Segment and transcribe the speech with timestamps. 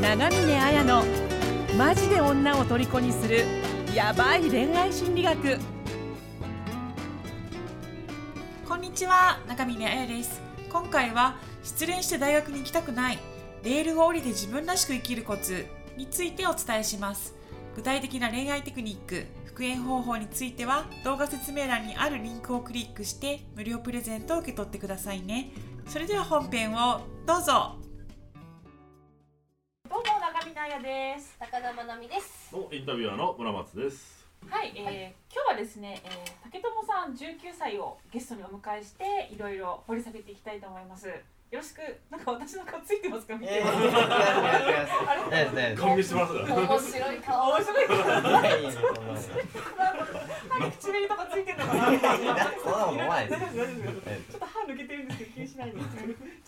[0.00, 1.04] 長峰綾の
[1.76, 3.44] マジで女を虜にする
[3.94, 5.58] ヤバい恋愛心理学。
[8.66, 10.40] こんにちは中峰彩です。
[10.72, 13.18] 今回は失恋して大学に行きたくない
[13.62, 15.66] レールを降りて自分らしく生きるコツ
[15.98, 17.34] についてお伝えします。
[17.76, 25.52] 具体的な恋愛テクニック復縁方法については動画説明欄にあるリンクをクリックして無料プレゼントを受け取ってくださいね。
[25.86, 27.89] それでは本編をどうぞ。
[30.60, 32.54] も中峰彩です高田まなみです。
[32.54, 34.26] のインタビュアーの村松です。
[34.46, 41.08] はい、えー今日はですね、えー、竹友さん19歳をゲストにお迎えしていろいろ掘り下げていきたいと思います
[41.50, 41.82] よろしく。
[42.08, 43.34] なんか私の顔ついてますか？
[43.34, 46.32] 見てます、あれ顔見してます。
[46.32, 46.44] が。
[46.46, 47.50] 面白い顔。
[47.50, 48.40] 面白いから歯
[50.64, 51.82] に口紅とかついてるのかな？
[51.82, 52.06] そんなこ
[52.92, 55.84] とないです大丈夫大丈夫ちょっと歯抜けてるんですけど気にしないでじ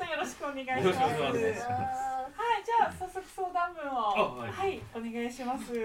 [0.04, 0.84] ゃあよろしくお願いします。
[0.86, 1.10] よろしくお願
[1.50, 1.74] いしますは
[2.62, 3.90] いじゃあ早速相談文を。
[3.90, 4.50] あはい。
[4.50, 5.80] はい、お願いしますは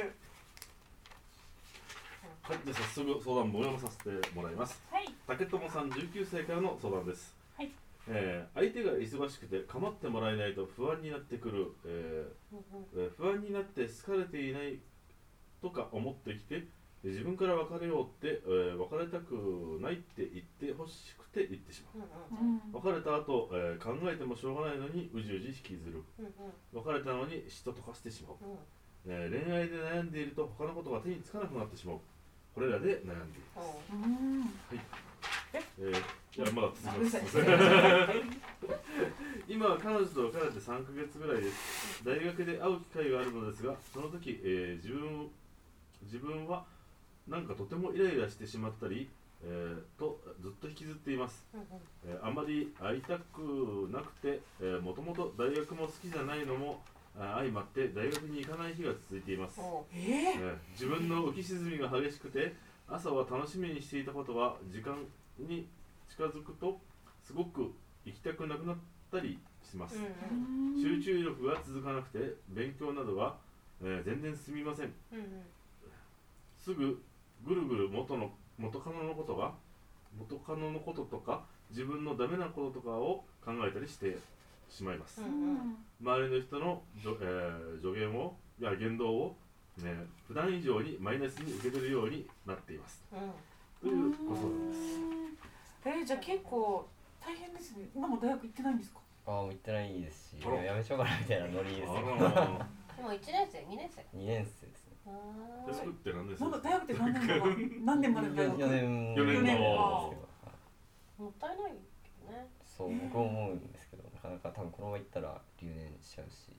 [2.53, 4.79] い、じゃあ早速相談文を読まさせてもらいます。
[4.91, 5.11] はい。
[5.25, 7.35] 竹友さん19歳からの相談です。
[8.11, 8.47] はいえ。
[8.55, 12.57] ー相手が忙しくて構ってもらえないと不安になってくる、えー
[12.95, 14.79] えー不安になって好かれていない
[15.61, 16.67] とか思ってきて
[17.03, 22.07] で自分から別れようって、えー別れたくないって言ってほしくて言ってしまう。
[22.41, 26.01] うん別れた後、えー考えてもしょうがないのにうじうじ引きずる。
[26.73, 28.35] 別れたのに嫉妬とかしてしまう。
[29.07, 31.99] えー恋愛で悩んでいると他のことが手につかなくなってしまう。
[32.55, 33.47] これらで悩んでいる、
[33.93, 34.49] うん。
[35.53, 35.61] え？
[35.79, 35.93] ー、
[36.37, 37.37] いやまだ続きます
[39.47, 42.03] 今は彼女と別れて3ヶ月ぐらいです。
[42.05, 45.29] 大学で会う機会があるのですがその時、えー自分
[46.03, 46.63] 自分は
[47.27, 49.09] なんかとてもイライラしてしまったり、
[49.43, 51.43] えーとずっと引きずっています、
[52.05, 54.41] えーあまり会いたくなくて
[54.83, 56.81] もともと大学も好きじゃないのも
[57.17, 59.59] あ相まって大学に行かない日が続いています。
[59.95, 62.53] ええー自分の浮き沈みが激しくて
[62.87, 64.95] 朝は楽しみにしていたことは時間
[65.39, 65.67] に
[66.09, 66.79] 近づくと
[67.23, 67.73] すごく
[68.05, 68.77] 行きたくなくなっ
[69.11, 73.35] たりします、ー集中力が続かなくて勉強などが、
[73.81, 74.93] えー全然進みません。
[76.63, 77.01] すぐ
[77.45, 79.53] ぐるぐる元の元カノのことが
[80.17, 84.17] 元カノのこととか自分のダメなこととかを考えたりして
[84.69, 85.21] しまいます、
[86.01, 89.35] 周りの人のじょ、えー助言をいや言動を、
[89.77, 89.93] ね、
[90.27, 93.03] 普段以上にマイナスに受け取るようになっています。
[93.79, 94.99] というご相談です
[95.87, 96.85] えー、じゃあ結構
[97.23, 97.87] 大変ですね。
[97.95, 98.99] 今も大学行ってないんですか？
[99.25, 101.91] あもう行ってないですしやめちゃおうかなみたいなノリです
[102.97, 104.01] でも一年生、二年生。
[104.17, 104.93] 2年生ですね。
[105.67, 106.43] デスクって何です？
[106.49, 107.45] か大学って何年か
[107.85, 111.23] 何年まで大学4年四年なんのですけど。
[111.25, 111.71] もったいない
[112.03, 112.47] けどね。
[112.65, 116.51] そう僕思うんですけどなかなか多分このまま行ったら留年しちゃうし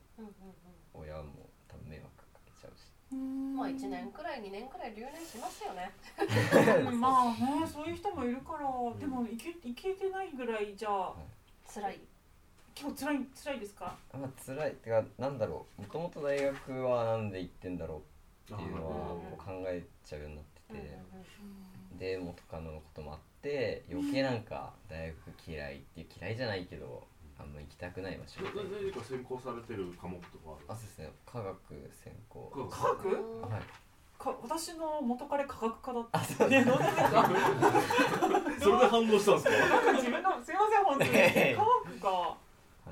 [0.95, 1.58] 親も多分迷惑かけちゃうし
[3.17, 5.91] まあ一年くらい、二年くらい留年しますよね。
[6.87, 7.25] う んまあ
[7.61, 8.61] ねそういう人もいるから、
[8.99, 11.15] でも行け行けてないぐらいじゃあ
[11.73, 12.01] 辛い。
[12.75, 13.97] 結構辛い辛いですか？
[14.13, 14.71] まあ辛い。
[14.73, 15.83] ってかなんだろう。
[15.83, 18.03] もともと大学はなんで行ってんだろ
[18.51, 20.99] うっていうのはうんもう考えちゃうようになってて、
[21.99, 27.07] で元カノのこともあって余計なんか大学嫌いっていう嫌いじゃないけど
[27.38, 28.71] あんま行きたくない場所みたいな。
[28.82, 31.12] 何か専攻されてる科目とかああそうですね。
[31.25, 31.56] 科学
[31.93, 32.53] 専攻。
[32.56, 33.09] る科学？
[33.49, 33.62] はい。
[34.19, 36.19] か私の元彼科学科だった。
[36.19, 36.48] あそう。
[36.50, 37.31] ねどうですか？
[38.60, 39.50] それで反応したんですか？
[39.50, 41.10] なんか自分のすいません本当に。
[41.15, 42.37] ええ科学か。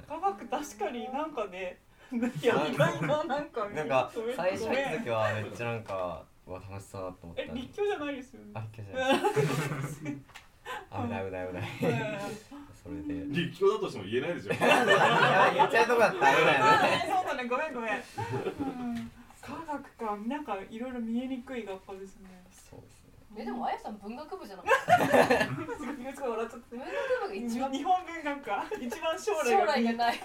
[0.08, 1.78] 科学確かになんかね
[2.12, 7.62] いや意外ななんかなんか最初った時はめっちゃなんかうわ楽しそうだと思ったえのに。
[7.62, 8.50] 立教じゃないですよね。
[8.54, 9.20] あ立教じゃない。
[10.66, 12.20] 危ない危ない危ない
[12.86, 13.26] それで。
[13.34, 14.48] 立教だとしても言えないでしょ。
[14.54, 14.58] 言
[15.66, 19.10] っちゃうとこだった そうだねごめんごめん、うん、
[19.42, 20.16] 科学か。
[20.26, 22.30] なんかいろいろ見えにくい学科ですね。
[22.52, 23.42] そうですね。
[23.42, 24.96] え、でもあやさん文学部じゃなかった。
[24.98, 26.88] すごい笑っちゃって文学
[27.22, 30.14] 部が一番日本文学科一番将来将が来がない。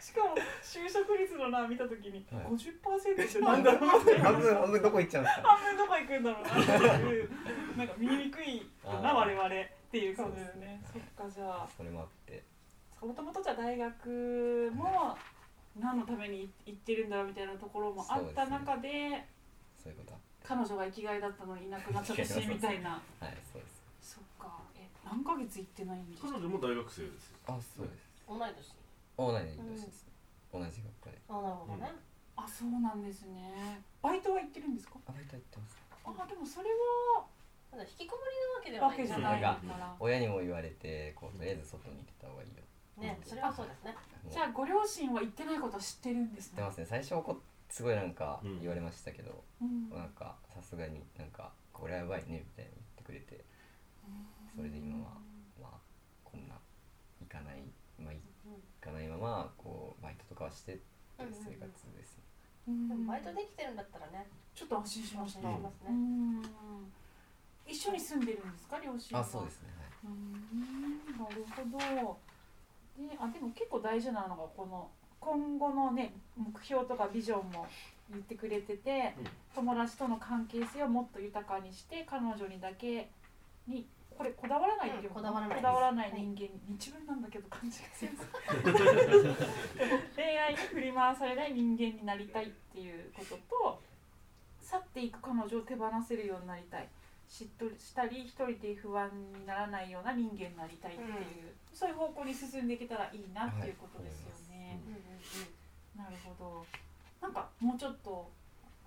[0.00, 2.44] しかも就職率のな見たときにはい。
[2.46, 4.02] 50%ってなんだろう。
[4.02, 5.48] って半分半分どこ行っちゃうんですか？
[5.48, 7.30] 半分どこ行くんだろうなっていう
[7.76, 8.64] なんか見えにくいよ
[9.02, 9.48] な我々
[9.94, 10.40] っていう感じ。
[10.42, 10.82] だよね。
[10.92, 11.68] そっかじゃあ。
[11.76, 12.42] それもあって。
[13.00, 15.16] もともとじゃあ大学も
[15.78, 19.22] 何のために行ってるんだろうみたいなところもあった中で
[19.76, 22.98] そういうことあっ彼女が生きがいだったのにいなくなっちゃったしみたいな。
[23.20, 23.68] てはいそうで
[24.02, 24.18] す。
[24.18, 24.58] そっか。
[24.74, 26.28] え何ヶ月行ってないんですか？
[26.32, 27.38] 彼女も大学生ですよ。
[27.46, 28.10] あそうです。
[28.26, 28.74] 同い年。
[29.14, 30.06] 同い年です。
[30.08, 30.10] ね
[30.50, 31.20] 同じ学科で。
[31.28, 31.92] あ、なるほどね。
[32.34, 33.78] あそうなんですね。
[34.02, 34.98] バイトは行ってるんですか？
[35.06, 35.78] あバイトやってます。
[36.04, 36.68] あでもそれ
[37.14, 37.24] は
[37.74, 38.38] ただ引きこもり
[38.78, 39.42] なわけではない。
[39.42, 39.96] から。
[39.98, 42.54] 親にも言われてこうとりあえず外に出た方がいいよ
[43.02, 43.96] ねそれはそうですね。
[44.30, 46.86] じゃあご両親は言ってないことは知ってるんですね知ってますね。
[46.86, 49.90] 最初こすごいなんかうん言われましたけど、うん。
[49.90, 53.44] なんかさすがになんかこれはやばいねみたいな言ってくれて。
[54.54, 55.18] それで今は
[55.60, 55.70] まあ
[56.22, 56.54] こんな
[57.20, 57.64] 行かない
[57.98, 58.20] まあ行
[58.80, 61.66] かないままこうバイトとかはしてっていう生活
[61.96, 62.22] ですね、
[62.68, 62.88] うん。
[62.88, 65.48] でもバイトできてるんだったらねちょっと安心しました。
[65.48, 65.86] 安心しますね。
[65.90, 66.42] うん
[67.66, 69.24] 一緒に住んでるんですか両親は？
[69.24, 70.12] あそうですねはい。
[70.12, 70.32] うん
[71.18, 72.18] なるほど。
[73.08, 74.88] であでも結構大事なのがこの
[75.20, 77.66] 今後のね目標とかビジョンも
[78.10, 79.26] 言ってくれてて、うん。
[79.54, 83.08] 友達との関係性をもっと豊かにして彼女にだけ
[83.66, 88.12] にこれこだわらないっていううんこだわらないこだわらない人間に日分なんだけど感じがする。
[90.14, 93.80] 恋愛に振り回されない人間になりたいっていうことと
[94.60, 96.88] 去っていく彼女を手放せるようになりたい
[97.28, 104.80] 嫉妬したり一人で不安にならないような人間になりたいっていう、そういう方向に進んでいけたらいいなっていうことですよね。
[104.86, 105.64] うんうん
[105.96, 106.66] なるほど。
[107.20, 108.28] なんかもうちょっと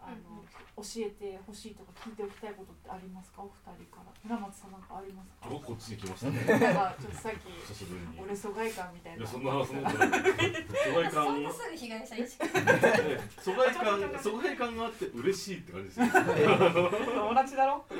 [0.07, 0.39] あの、
[0.77, 3.41] 教えてほしいとか聞いておきたいことってありますか？
[3.43, 4.11] お二人から。
[4.23, 5.49] 村松さんなんかありますか？
[5.49, 7.37] 僕こっちに来ましたねなんかちょっとさっき
[8.21, 9.17] 俺疎外感みたいな。
[9.19, 12.47] いやそんなそんな疎外そん感なすぐ被害者意識
[13.41, 17.83] 疎外感 疎外感があって嬉しいって感じですね友達だろ？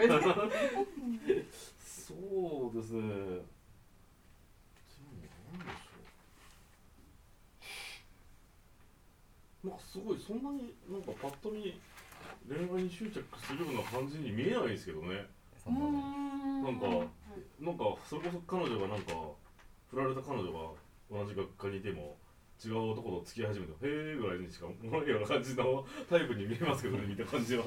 [1.84, 2.14] そ
[2.72, 3.02] うですね。
[3.02, 3.12] でも
[5.52, 9.68] なんでしょう。
[9.68, 11.78] なんかすごいそんなになんかパッと見
[12.48, 15.26] 恋愛に執着するような感じに見えないですけどね。
[15.68, 16.88] なんか
[17.60, 19.14] なんかそれこそ彼女がなんか
[19.92, 20.72] 振られた彼女が
[21.12, 22.16] 同じ学科にいても
[22.64, 23.78] 違う男と付き合い始めてへ
[24.14, 27.66] えぐらいにしか思わないような感じのタイプに見えますけどね見た感じは。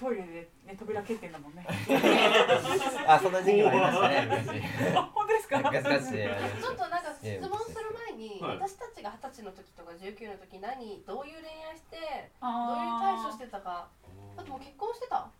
[0.00, 1.66] トイレでね扉蹴ってんだもんね。
[3.06, 5.15] あそんな時期もありましたね
[5.48, 5.70] ですか？
[6.60, 8.56] ちょっとなんか質問する前に、はい。
[8.58, 11.96] 私たちが二十歳の時とか19の時何どういう恋愛して
[12.40, 13.88] どういう対処してたか。
[14.36, 15.30] だってもう結婚してた。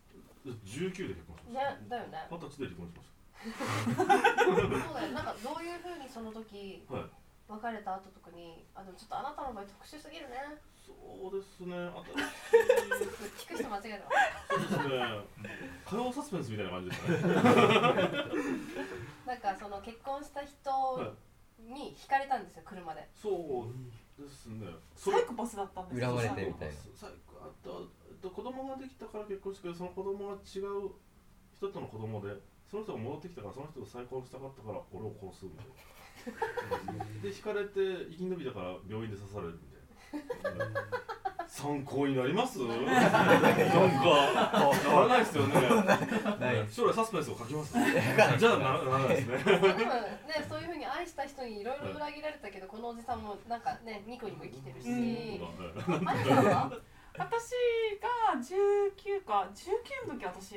[0.46, 1.96] 19で結婚しまねした。
[1.96, 2.28] だよね。
[2.30, 3.06] 二十歳で離婚しまし
[3.96, 5.12] そうだよ。
[5.12, 6.94] なんかどういうふうにその時た。
[6.94, 7.04] はい。
[7.48, 10.34] 別れた後とかにあでもちょっとあなたの場合特殊すぎるね
[10.86, 10.94] そ
[11.28, 11.74] うですね。
[11.74, 13.08] 新しい
[13.50, 15.02] 聞く人間違えたそうですね。
[15.84, 17.34] 火曜サスペンスみたいな感じですね。
[19.26, 21.14] なんかその結婚した人
[21.58, 24.68] に惹かれたんですよ車でそうですね。
[24.94, 30.90] サイコパスだったんです恨まれてみたいな最高あとあと子供ができたから結婚したけどその子供が違う
[31.52, 32.30] 人との子供で
[32.70, 39.58] その人が戻ってきたからその人と再婚したかったから俺を殺すみたいなで引かれて生き延びたから病院で刺される
[41.48, 42.58] 参考になります？
[42.58, 43.54] なんかならない
[45.20, 45.54] ですよね。
[46.70, 47.72] 将来サスペンスを書きます。
[47.72, 49.38] じゃあなならないですね。
[49.38, 49.74] でもね
[50.48, 56.70] そういうふうに愛した人にいろいろ裏切られたけどこのおじさんもなんかねニコニコ生きてるし、うんあれさんは
[57.16, 57.24] 私
[58.04, 60.56] が19か19の時私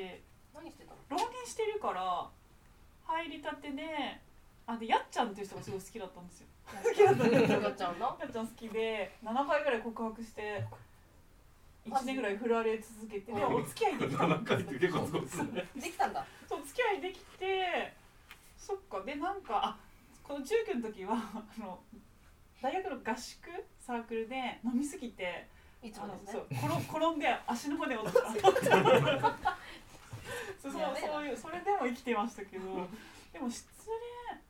[0.53, 1.21] 何してたの？
[1.21, 2.27] 浪人してるから
[3.07, 3.83] 入りたてで
[4.67, 6.47] あでやっちゃんっていう人がすごい好きだったんですよ。
[6.58, 6.58] 好
[6.93, 8.17] きだったんですよやっちゃうの。
[8.31, 10.63] ちゃん好きで7回ぐらい告白して
[11.87, 17.93] 1年ぐらい振られ続けてでお付き合いできたん7回って結構すごいですねできたんだそう付き合いできて
[18.57, 19.77] そっかでなんかあ
[20.23, 20.39] この。
[20.45, 20.87] 19の。
[20.89, 21.79] 時はあの。
[22.61, 22.97] 大学の。
[22.97, 23.49] 合宿
[23.79, 25.47] サークルで飲みすぎて
[25.81, 26.67] いつもですねそう転
[27.07, 27.77] 転んで足の。
[27.77, 28.19] 骨を折った
[30.61, 32.87] そうそうそういうそれでも生きてましたけど
[33.33, 33.95] でも失恋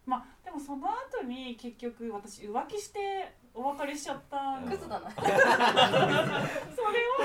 [0.05, 5.11] まあでもその後に結局私浮気してお別れしちゃったクズだな。
[5.13, 5.27] それ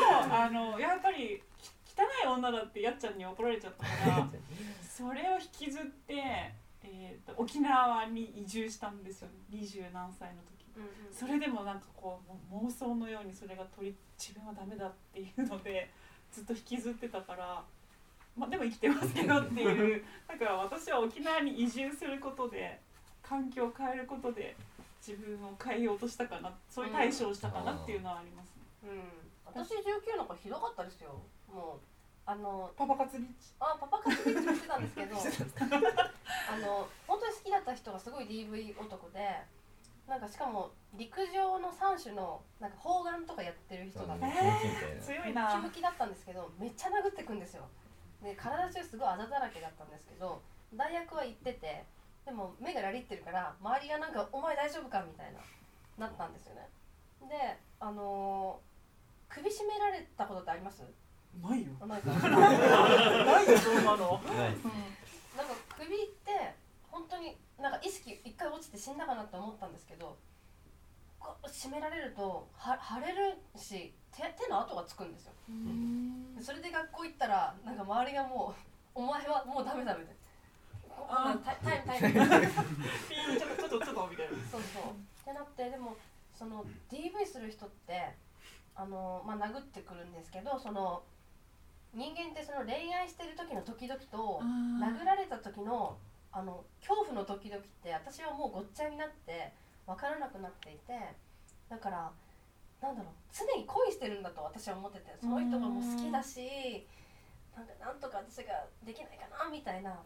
[0.00, 1.42] をあのやっぱり
[1.86, 4.28] き汚い女だってやっちゃんに怒られちゃったから
[4.82, 6.14] それを引きずって、
[6.82, 9.28] えー、と沖縄に移住したんですよ。
[9.48, 12.20] 二十何歳の時うんうんそれでもなんかこ
[12.50, 15.90] う妄想のようにそれが取り自分はダメだっていうので
[16.32, 17.64] ずっと引きずってたから
[18.36, 22.80] まあでも生きてますけどっていうだから私は沖縄に移住することで
[23.22, 24.56] 環境を変えることで
[25.06, 28.90] 自分を変えようとしたかなそういう対処をしたかなっていうのはありますね。
[28.90, 29.02] うん。
[29.44, 31.20] 私19の子ひどかったですよ。
[31.52, 31.80] もう
[32.26, 33.52] あのパパ活ビッチ？
[33.60, 39.42] あパパ活ビッチもしてたんですけど あの本当に好きだった人がすごい DV 男で
[40.08, 45.02] なんかしかも陸上の3種のなんか砲丸とかやってる人だったえムキムキみたいな。
[45.02, 47.68] 強いムキなムキだったんですけどめっちゃ殴ってくんですよ
[48.24, 50.40] で体中すごいあざだらけだったんですけど
[50.74, 51.84] 大学は行ってて
[52.24, 55.40] でも目がラリってるから周りがなんか「お前大丈夫か?」みたいな
[55.98, 56.68] なったんですよね。
[57.28, 58.74] であのー
[59.26, 60.82] 首絞められたことってあります？
[61.42, 61.72] ないよ。
[61.80, 62.10] あなんか。
[62.14, 64.54] ないよそんなの、ない。
[64.54, 64.62] うん。
[65.36, 66.54] なんか首って
[66.88, 70.16] 本当になんか意識一回落ちて死んだかなって思ったんですけど
[71.18, 75.32] こう締められるとは腫れるし手手の跡がつくんですよ。
[76.36, 78.60] でそれで学校行ったらなんか周りがもう
[78.94, 80.14] 「お前はもうダメダメ」で
[80.88, 81.38] こあー。
[81.44, 84.82] タイムタイムみたいなピーンちょっとちょっとちょっとみたいなそうそう。
[84.92, 85.96] ってなってでも
[86.34, 88.14] その DV する人って
[88.76, 91.02] あの、まあ、殴ってくるんですけどその
[91.94, 95.96] 人間ってその恋愛してる時の時々と殴られた時の
[96.32, 99.52] あの恐怖の時々って私はもうごっちゃになって
[99.86, 101.14] 分からなくなっていて
[101.68, 102.10] だから
[102.84, 106.86] なんだろう常に恋してるんだと私は思っててその人がもう好きだし
[107.56, 110.02] なんかなんとか私ができないかなみたいな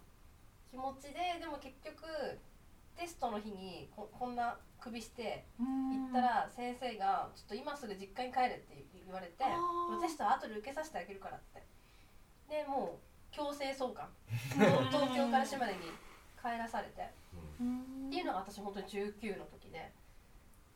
[0.70, 2.06] 気持ちででも結局
[2.94, 9.44] テストの日にここんな首して行ったら先生が「ちょっと今すぐ実家に帰れ」って言われて
[10.00, 11.62] テストは後で受けさせてあげるからって。
[12.48, 14.08] でもう強制送還。
[14.90, 15.78] 東京から島根に
[16.40, 17.02] 帰らされて。
[17.02, 19.92] っていうのが私本当に19の時で。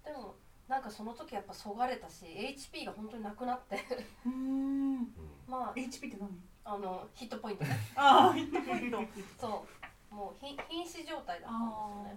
[0.04, 0.35] でも
[0.73, 3.79] なんかその時やっぱそがれたし HP が本当になくなって。
[4.25, 5.00] うん。
[5.47, 6.31] まあ HP って何？
[6.64, 7.76] あのヒットポイントね。
[7.95, 8.97] ああヒットポイント。
[9.38, 9.67] そ
[10.11, 10.14] う。
[10.14, 12.17] もうひ瀕死状態だったんあで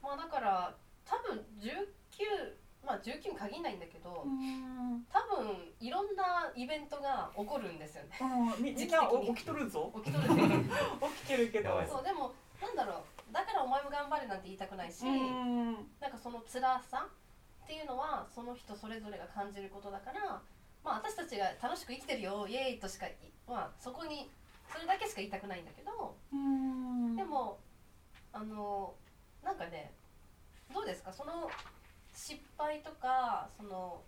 [0.00, 0.72] まあだから
[1.04, 2.54] 多分19
[2.86, 5.04] まあ19に限らないんだけどうん。
[5.10, 8.10] 多分いろんなイベントが起こるんですよね。
[8.22, 9.92] うんみみんなお起きとるぞ。
[10.04, 10.28] 起きとる。
[10.28, 10.38] 起
[11.24, 11.82] きてるけど。
[11.90, 12.30] そうでも
[12.62, 13.32] なんだろう。
[13.34, 15.74] だからお前も頑張れなんて言いたくないし、うん。
[15.98, 17.08] なんかその辛さ
[17.68, 20.40] っていうのはその人それぞれが感じることだから、
[20.82, 23.14] まあ、私たちが楽しく生きてるよイエーイとしかい、
[23.46, 24.30] まあ、そこに
[24.72, 27.14] それだけしか言いたくないんだけどうん。
[27.14, 27.58] でも
[28.32, 28.94] あの
[29.44, 29.92] なんかね
[30.72, 31.12] どうですか？
[31.12, 31.50] その
[32.14, 34.00] 失敗とかその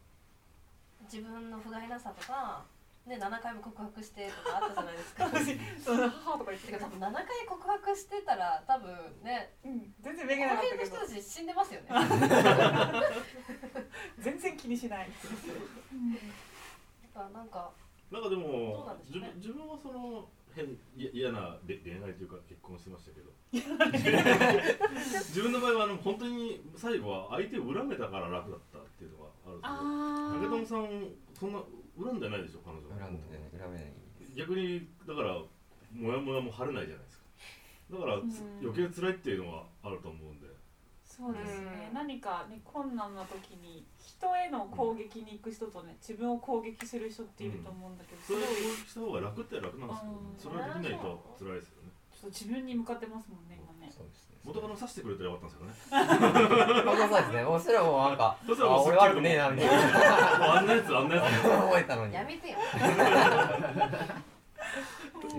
[1.05, 2.65] 自分の不甲斐なさとか、
[3.07, 5.25] ね、7回も告白してとかあったじゃないですか。
[5.33, 10.87] 私その母とか言ってるてか多分7回告白してたら多分ねうん全然めげなかったけど。
[10.97, 11.89] 人たち死んでますよね。
[14.19, 15.09] 全然気にしない。
[15.09, 15.15] だ
[17.15, 17.73] からなんか
[18.11, 19.09] なんかでどうもなんでね。
[19.09, 20.67] 自分自分はその変
[20.97, 23.31] いや嫌な恋恋愛というか結婚してましたけど。
[23.53, 23.67] 自
[25.43, 29.67] 分の場合はあの本当に最後は相手を恨めたから楽だったっていうのがあるんで
[30.39, 31.09] すけど竹友さん
[31.41, 31.59] そんな
[31.97, 33.93] 恨んでないでしょ彼女恨んでね恨めない
[34.37, 35.41] 逆にだから
[35.97, 37.25] モヤモヤも晴れないじゃないですか。
[37.91, 38.69] だからつうん。
[38.69, 40.47] 余計辛いっていうのはあると思うんで。
[41.03, 41.89] そうですね。
[41.89, 41.95] うん。
[41.95, 48.53] 何かね困難な時に人への攻撃に行く人とね自分を攻撃する人っていると思うんだけど、それを攻
[48.85, 51.91] 撃した方が楽って楽なんですけど、ね、それができないと辛いですよね。
[52.13, 53.80] ちょっと自分に向かってますもんね今ね
[54.45, 56.07] 元カノ刺してくれたらよかったんですよね。
[56.85, 57.45] 本当そうですね。
[57.45, 60.57] もうそれはもうなんかそしたらもうあ俺悪くねえなみたいな。
[60.57, 62.15] あんなやつあんなやつ覚えたのに。
[62.15, 62.59] やめてよ。
[65.21, 65.33] 別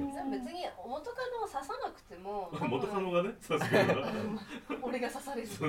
[0.54, 4.08] に元カノを刺さなくても元カノがね刺してくれたら
[4.82, 5.48] 俺が刺される。
[5.50, 5.66] で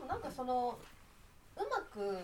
[0.00, 0.78] もなんかその
[1.56, 2.18] うまく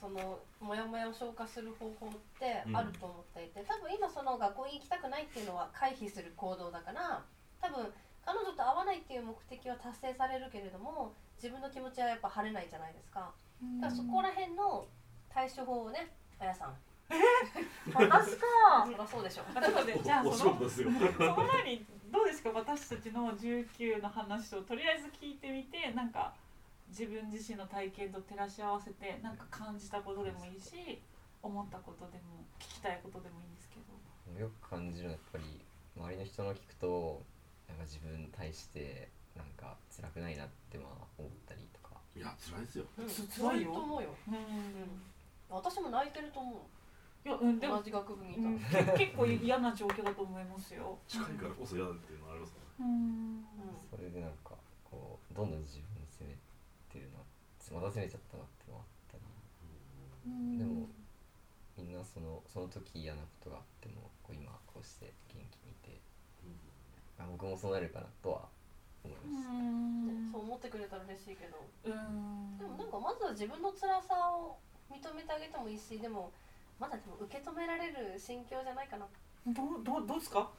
[0.00, 7.22] そのモヤモヤを消化する方法ってあると思っていて、多分今その学校に行きたくないっていうのは回避する行動だから
[7.62, 7.86] 多分
[8.26, 13.30] 彼女と会わないっていう目的は達成されるけれども自分の気持ちはやっぱ晴れないじゃないですか。
[13.80, 14.84] だからそこら辺の
[15.30, 16.74] 対処法をねあやさん。
[17.94, 18.82] 私か。
[18.84, 20.90] そりゃそうでしょあちょっとねじゃあおその仕事ですよ。
[21.16, 26.34] その前にどうですか私たちの19の話をとりあえず聞いてみてなんか
[26.88, 31.00] 自分自身の体験と照らし合わせてなんか感じたことでもいいし
[31.42, 34.40] 思ったことでも聞きたいことでもいいんですけど。
[34.40, 35.64] よく感じるのはやっぱり
[35.96, 37.22] 周りの人の聞くと
[37.68, 41.96] なんか自分に対してなんか辛くないなってまあ思ったりとか。
[42.16, 42.84] いや辛いですよ。
[42.98, 43.08] うん。
[43.08, 44.40] つ辛いと思うよ、うんうん、
[45.50, 47.28] 私も泣いてると思う。
[47.28, 48.60] いやうんでも同じ学部にいうん。
[48.60, 50.98] たら、け結構嫌な状況だと思いますよ。
[51.08, 53.44] 近いからこそ嫌だっていうのはありますねうん。
[53.90, 54.54] それでなんか
[54.84, 56.36] こうどんどん自分に責め
[56.88, 57.18] てるな
[57.74, 60.86] また責めちゃったなっていうのがあったりでも
[61.76, 65.12] みんなそのその時嫌なことがあってもこう今こうして
[67.18, 68.48] あ僕もそうなるかなとは
[69.04, 71.56] 思いました、ねそう思ってくれたら嬉しいけど。
[71.84, 72.58] うん。
[72.58, 74.56] でもなんかまずは自分の辛さを
[74.90, 76.30] 認めてあげてもいいしでも
[76.78, 79.06] まだでも受け止められる心境じゃないかな。
[79.46, 80.50] どうどうどうですか？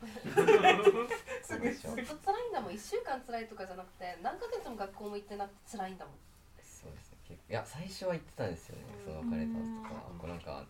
[1.43, 2.71] そうでしょずっと辛いんだもん。
[2.71, 6.15] 1週間辛いとかじゃなくて何ヶ月も学校も行ってなくて辛いんだもん。
[6.63, 7.17] そうですね。
[7.27, 8.83] 結構いや最初は言ってたんですよね。
[9.03, 10.65] その別れたとかうんこうなんか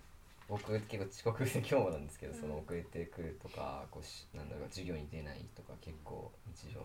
[0.49, 2.39] 僕結構遅刻で今日もなんですけどうん。
[2.39, 6.79] その遅れてくるとかこうしなんだろう授業に出ないとか結構日常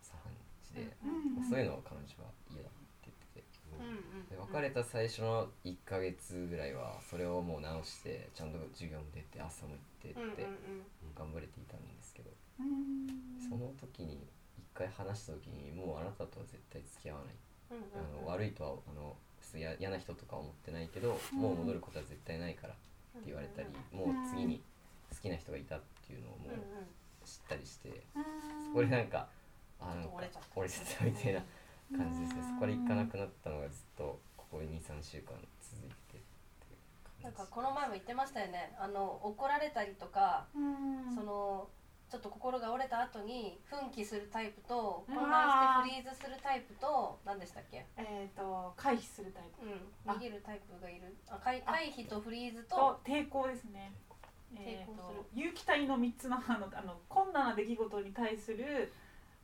[0.00, 0.32] 茶飯
[0.64, 1.44] 事で、うん。
[1.44, 2.72] そういうのを彼女は嫌だっ
[3.04, 3.44] て言ってて。
[3.78, 11.14] うんうんで別れた最初の1ヶ月ぐらいはそれをもう直してちゃんと授業も出て朝も行ってうんうんってうん。
[11.14, 12.30] 頑張れていたんですけど。
[12.60, 13.08] うん。
[13.48, 14.24] その時に
[14.74, 17.34] 1回話した時にもうあなたとは絶対付き合わない、
[17.70, 22.74] うんうんあの悪いとはあのすや嫌な人とか思ってないけど、もう戻ることは絶対ないから
[23.18, 24.62] って言われたり、もう次に
[25.10, 28.24] 好きな人がいたっていうのをもう知ったりして、うん
[28.66, 29.28] そこでなんか
[29.80, 31.42] あなんか折れちゃったみたいな
[31.96, 36.20] 感じですね、そこで行かなくなったのがずっとここ23週間続いてっ
[36.60, 36.74] てい
[37.20, 38.74] うなん感じかこの前も言ってましたよね。
[38.78, 41.14] あの怒られたりとか、うん。
[41.14, 41.68] その
[42.12, 45.14] ちょっと心が折れた後に奮起するタイプとうん。
[45.16, 47.86] 混乱してフリーズするタイプと何でしたっけ？
[47.96, 49.64] えっ、と回避するタイプ。
[49.64, 50.12] うん。
[50.12, 51.16] 逃げるタイプがいる。
[51.30, 53.94] あ回回避とフリーズとと抵抗ですね。
[54.54, 55.18] えー、抵抗する。
[55.20, 58.92] と有機体の3つのあのあの困難な出来事に対する、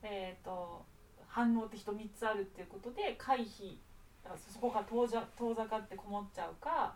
[0.02, 0.84] えー、と
[1.26, 3.78] 反応って人3つあるっていうことで回避
[4.22, 6.94] だからそこから遠ざ遠ざかってこもっちゃうか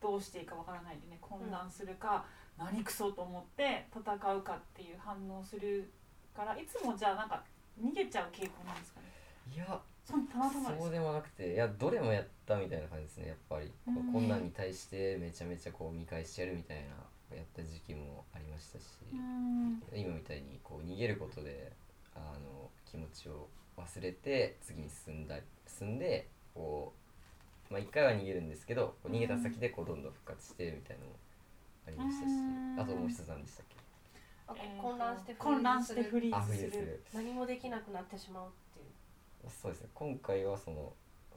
[0.00, 2.24] どうしていいかわからないでね混乱するか、
[2.58, 4.00] 何クソと思って戦
[4.34, 5.90] うかっていう反応する
[6.36, 7.42] からいつもじゃあなんか
[7.82, 9.06] 逃げちゃう傾向なんですかね？
[9.54, 13.66] いやそんたまたまそうでもなくていやどれもやったみたいな感じですねやっぱり。
[13.66, 14.08] こうん。
[14.10, 16.76] う困難に対してめちゃめちゃこう見返してやるみたい
[17.30, 19.82] なやった時期もありましたし、うん。
[19.94, 21.72] 今みたいにこう逃げることで
[22.14, 26.92] あの気持ちを忘れて次に進んだ進んでこ
[27.70, 31.16] うまあ一回は逃げるんですけど逃げた先でこうどんどん復活してみたいなのも
[31.86, 33.76] ありましたしうんあともう一つ何でしたっけ？
[34.48, 36.58] あ混乱してフリ混乱ーズするしてフリーズする。
[36.62, 37.02] リーズする。
[37.14, 39.50] 何もできなくなってしまうっていう。
[39.50, 39.88] そうですね。
[39.94, 40.92] 今回はその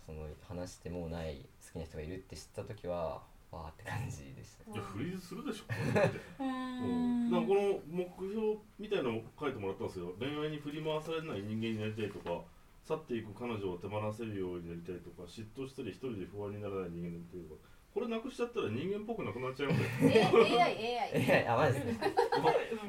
[0.06, 3.22] その話してもうない好きな人がいるって知った時は
[3.52, 4.72] わーって感じでした。
[4.72, 5.66] ねいやフリーズするでしょ。
[5.66, 10.14] これだってうん、なんかこの目標みたいなのを書いてもらったんですよ。
[10.20, 12.42] 恋愛に振り回されない人間になりたいとか
[12.84, 17.62] 去っていく彼女を手放せるようになりたいとか嫉妬したり一人で不安にならない人間になりたいとか
[17.96, 19.88] これなくしちゃったら人間っぽくなくなっちゃいますよ。
[20.12, 22.00] え AI AI えあマジです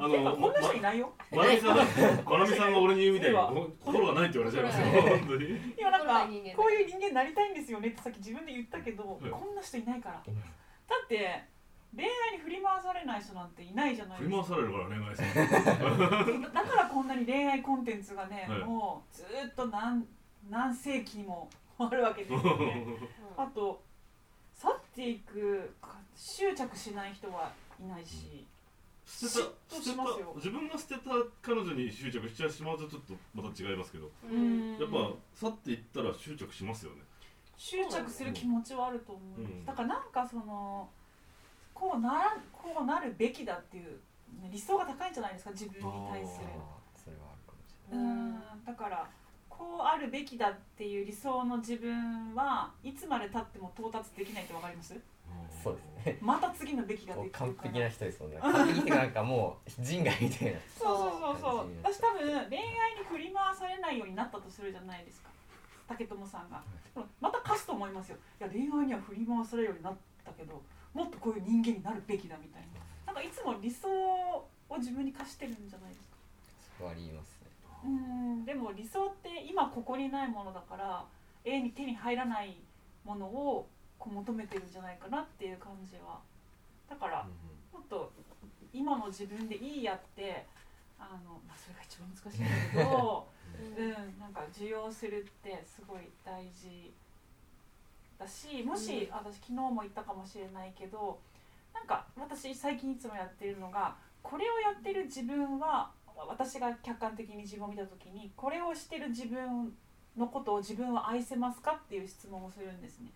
[0.01, 1.13] あのこんな人いないよ。
[1.31, 1.77] まなみさん
[2.27, 3.37] まなみさんが俺に言うみたいに
[3.87, 4.87] 心がないって言われちゃいますよ。
[4.99, 5.47] 心本当に。
[5.47, 10.15] いやなんかこういう人間になりたいんですよねってさっき自分で言ったけど、はいこんな人いないから。
[10.17, 10.23] だ
[11.05, 11.45] って
[11.95, 14.57] 恋愛に振り回されない人なんていないじゃない振りですか。
[14.57, 18.59] 回されるから恋愛するだだからこんなに恋愛コンテンツがね、はい。
[18.65, 20.05] もうずーっと何
[20.51, 22.87] 何世紀にもあるわけですよね。
[23.39, 23.86] あと
[24.97, 28.47] ていくか執着しない人はいないし、
[29.07, 31.11] 自分が捨てた
[31.43, 34.79] 彼女に執着しちゃしまうとちょっとまた違いますけどうん。
[34.79, 37.03] やっぱ去っていったら執着しますよね。
[37.59, 39.65] 執着する気持ちはあると思うんです、うん。
[39.67, 40.89] だからなんかその
[41.75, 44.01] こうならこうなるべきだっていう
[44.43, 46.47] ね理想が高いんじゃないですか自分に対する。
[46.97, 48.65] それはあるかもしれうん。
[48.65, 49.07] だから
[49.59, 54.95] こうあるべきだっていう理想の自分はいつまでたっても到達できないってわかります？
[55.63, 56.19] そうですね。
[56.21, 58.39] また次のべきができる完璧な人ですもんね。
[58.41, 61.71] 完璧ってなんかもう人外みたいなそうそうそうそう。
[61.83, 65.31] 私多分恋愛に振り回されないようになったとするじゃないですか。
[65.89, 66.63] 竹友さんが。
[67.21, 68.17] また貸すと思いますよ。
[68.41, 70.63] いや恋愛には振り回されるようになったけど
[70.95, 72.63] もっとこういう人間になるべきだみたい
[73.07, 73.13] な。
[73.13, 76.17] なんかいつも理想を自分に課してるんじゃないですか？
[76.79, 77.36] そこはありますね
[77.87, 78.45] うん。
[78.45, 81.05] でも理想って今ここにないものだから
[81.45, 82.57] 永遠に手に入らない
[83.05, 83.69] ものを
[83.99, 86.21] こう求めてるんじゃないかなっていう感じは。
[86.89, 87.27] だから
[87.73, 88.13] もっと
[88.73, 90.47] 今の自分でいいやって
[90.99, 93.29] あの、まあ、それが一番難しいんだけど、
[93.79, 96.93] うん、なんか受容するってすごい大事
[98.19, 99.17] だしもし、うん。
[99.17, 101.19] 私昨日も言ったかもしれないけど
[101.75, 105.91] なんか私最近いつもやってるのがこれをやってる自分は
[106.25, 109.73] 私が客観的に自分を見た時にこれをしてる自分
[110.17, 113.11] のことを自分は愛せますかっていう質問をするんですね。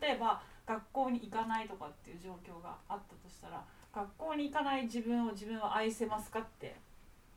[0.00, 3.62] 例えば学校に行かないとかっていう状況があったとしたら
[3.94, 6.74] 学校に行かない自分を自分は愛せますかって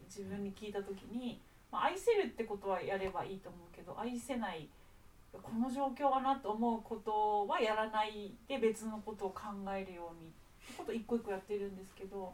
[0.08, 1.39] 自分に聞いた時に、
[1.71, 4.67] まあ、愛せるってことはやればいいと思うけど愛せない
[5.34, 9.43] この状況はなと思うことはやらないで別のことを考
[9.75, 10.32] えるようにっ
[10.67, 12.34] てことを一個一個やってるんですけど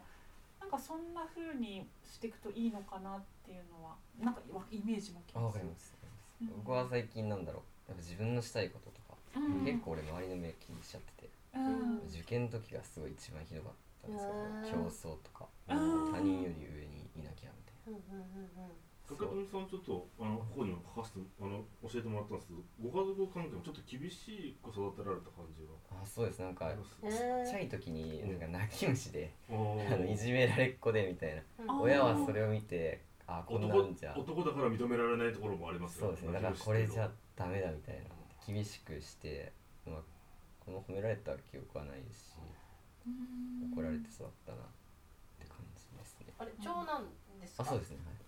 [0.60, 5.92] なんかそんな風にしていくといいのかなっていうのはなんかわイメージもきあわかりるます。
[5.92, 6.34] わかります。
[6.40, 6.56] うん。
[6.64, 7.90] 僕は最近なんだろう。
[7.90, 9.64] やっぱ自分のしたいこととかうん。
[9.64, 11.98] 結構俺周りの目気にしちゃっててうん。
[12.08, 14.62] 受験の時がすごい一番ひどかったんですうん。
[14.64, 15.74] けど競争とかう
[16.08, 17.96] ん他人より上にいなきゃみたいう
[19.10, 19.16] んう。
[19.16, 26.40] んうんうん竹富さんちょっとあのここにも書かせてあの教えてもらったんですけどご家族関係もちょっと厳しく育てられた感じがなあそうです。
[26.40, 31.74] なんかちっちゃい時になんか泣き虫であのいじめられっ子でみたいな。
[31.74, 31.80] うん。
[31.82, 34.16] 親はそれを見てあこんな男んじゃ。
[34.16, 36.32] 男だから認められないところもありますよそうですね。
[36.32, 38.08] だからこれじゃダメだみたいな。
[38.46, 39.52] 厳しくして、
[39.86, 40.00] まあ、
[40.64, 42.36] この褒められた記憶はないですし
[43.74, 44.60] 怒られて育ったなっ
[45.38, 46.32] て感じですね。
[46.38, 47.04] あれ長男
[47.40, 47.62] ですか？
[47.64, 47.98] あそうですね。
[48.06, 48.23] はい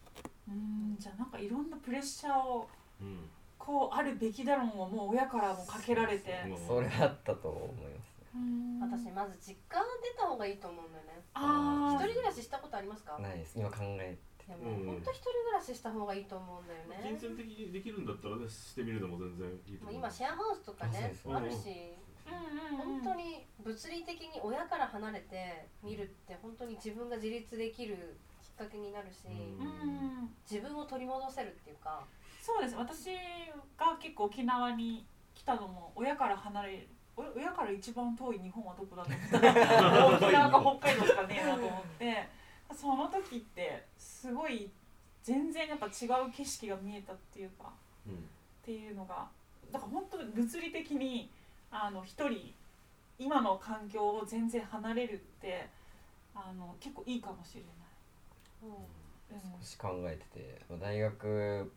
[0.49, 2.69] うんじゃあなんかいろんなプレッシャーを
[3.01, 3.29] うん。
[3.59, 6.45] こうあるべきだろうをもう親からもかけられて。
[6.69, 7.87] それあったと思い
[8.83, 11.23] ます私まず実家出た方がいいと思うんだよね。
[11.35, 12.05] あー。
[12.05, 13.19] 一人暮らししたことありますか？
[13.19, 13.59] ないです。
[13.59, 14.87] 今考えでもうん。
[14.87, 17.17] 本当一人暮らしした方がいいと思うんだよね。
[17.19, 19.85] 金銭的にできるんだったらねしてみるのも全然いいと思う。
[19.85, 21.97] もう今シェアハウスとかねあるし。
[22.27, 23.01] うんうんうん。
[23.03, 28.19] 本当に物理的に親から離れて見るって本当に自分が自立できる
[28.57, 29.27] かけになるし、
[30.51, 32.03] 自分を取り戻せるっていうか、
[32.40, 32.77] そうです。
[32.77, 33.07] 私
[33.77, 42.29] が結構沖縄に来たのも親から離れるお親から一番遠い日本はどこだと思ったら 沖縄か北海道しかねえなと思って
[42.75, 44.71] その時ってすごい
[45.23, 47.73] 全然やっぱ違う景色が見えたっていうか
[48.07, 48.14] うん。
[48.14, 48.19] っ
[48.62, 49.29] ていうのが
[49.73, 51.31] だから本当に物理的に
[51.71, 52.55] あの一人
[53.19, 55.69] 今の環境を全然離れるって
[56.35, 57.73] あの結構いいかもしれない。
[58.66, 59.61] うん。
[59.61, 61.72] 少し考えててまあ大学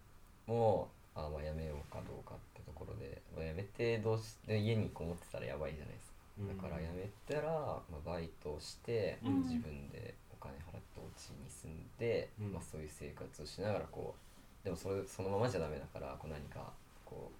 [0.47, 6.19] もあまあ辞めようかどうかってところで、まあ、辞めてどうしで家にこもってたらやばいじゃないですか。
[6.39, 7.51] だから辞めたら、
[7.91, 9.41] まあ、バイトをして、うん。
[9.41, 12.53] 自分でお金払ってお家に住んで、うん。
[12.53, 16.71] まあ、そういう生活をしながらこうでもそれそのままじゃダメだからこう何か
[17.03, 17.31] こ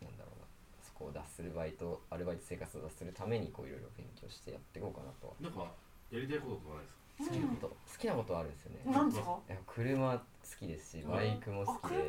[0.00, 0.46] うなんだろうな
[0.82, 5.36] そこを脱するバイトアルバイト生活を脱するためにこういろいろ勉強してやっていこうかなと。
[5.40, 5.68] なんか
[6.10, 7.03] やりたいこととかないですか？
[7.18, 9.38] 好きなこと、好きなことはあるんですよね、なんですか？
[9.48, 10.20] いや車好
[10.58, 12.08] きですしバイクも好きで、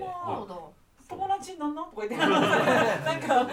[1.08, 1.82] 友達なんな？
[1.86, 2.28] んとか言って。
[2.28, 3.52] なんかど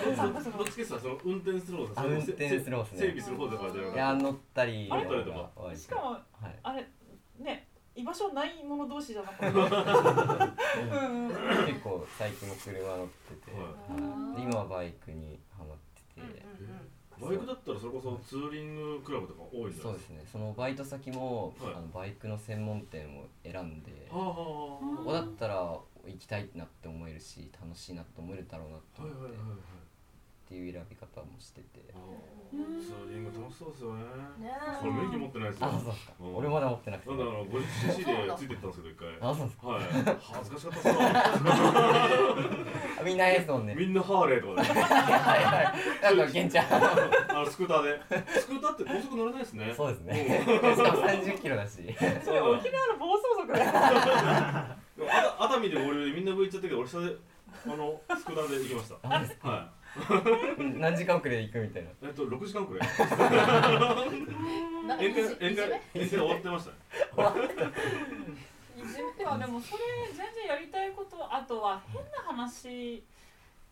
[0.64, 2.98] っちかさその運転する方あ運転する方ですね。
[2.98, 3.96] 整備する方とかじゃなくて。
[3.96, 4.84] いや乗ったり
[5.76, 6.58] しかもはい。
[6.62, 6.88] あれ
[7.38, 9.60] ね居場所ない者同士じゃなくて 結
[11.84, 13.52] 構最近も車乗ってて、
[14.42, 15.76] 今はバイクにハマっ
[16.16, 16.34] てて、うんうん
[16.70, 16.88] うん
[17.28, 20.24] バイクだったらそれこそツーリングクラブとか多いそうですすね。
[20.30, 21.74] そのバイト先も、はい。
[21.74, 25.54] あのバイクの専門店を選んで、かはあはここだったら
[26.06, 29.81] 行きたいなって思えるし楽しいなって思えるだろうなと思って、あはいはいはいはい
[30.52, 31.80] っていう選び方もしてて。
[31.94, 32.52] あー。
[32.52, 34.04] ツーリング楽しそうですよね。
[34.36, 35.68] ねこれ免許持ってないですよ。
[35.68, 36.36] あそうですか、うん。
[36.36, 37.08] 俺まだ持ってなくて。
[37.08, 39.08] なんだあの 50cc でついてったんですけど一回。
[39.16, 39.68] あそうですか。
[39.68, 39.84] はい。
[40.20, 40.92] 恥ずかしかった
[43.00, 43.74] っみんなですもんね。
[43.74, 46.16] みんなハーレーとかではいはい。
[46.16, 47.98] なんかケンちゃんあのスクーターで。
[48.38, 49.72] スクーターって高速乗れないですね。
[49.74, 50.44] そうですね。
[50.44, 51.78] しかも30キロだし。
[52.22, 54.76] それ沖縄の暴走族だよ。
[55.40, 57.16] 熱海で俺みんな上行っちゃったけど俺下で
[57.66, 59.48] あのスクーターで行きました。
[59.48, 59.70] は
[60.58, 61.90] 何時間遅れで行くみたいな。
[61.90, 62.88] いえっと6時間くらい
[64.98, 66.76] 宴会宴会宴会終わってましたね。
[68.76, 73.04] いじめいやでもそれ全然やりたいことあとは変な話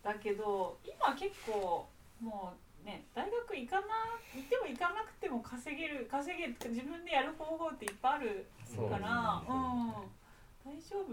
[0.02, 1.88] だけど今結構
[2.20, 2.52] も
[2.84, 3.86] うね大学行かな
[4.34, 8.86] 行っても行かなくても稼げる稼げ自分でやる方法っていっぱいあるからですね。
[9.48, 10.10] うん。
[10.62, 11.12] 大丈夫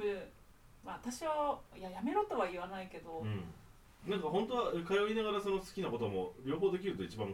[0.86, 3.44] まあ多少いややめろとは言わないけど、うん。
[4.10, 7.28] なんか本当は通いながらその好きなことも両方できると一番